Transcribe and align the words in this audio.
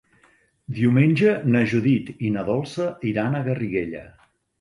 Diumenge 0.77 1.33
na 1.55 1.61
Judit 1.73 2.09
i 2.29 2.31
na 2.37 2.45
Dolça 2.47 2.87
iran 3.11 3.37
a 3.37 3.43
Garriguella. 3.49 4.03